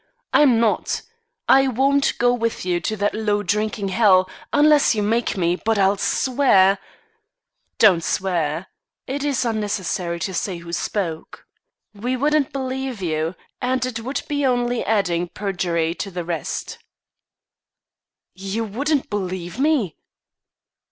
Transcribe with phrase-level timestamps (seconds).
[0.33, 1.03] I'm not.
[1.47, 5.77] I won't go with you to that low drinking hell, unless you make me, but
[5.77, 6.79] I'll swear"
[7.77, 8.65] "Don't swear."
[9.05, 11.45] It is unnecessary to say who spoke.
[11.93, 16.79] "We wouldn't believe you, and it would be only adding perjury to the rest."
[18.33, 19.97] "You wouldn't believe me?"